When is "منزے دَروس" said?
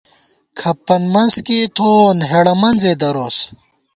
2.61-3.37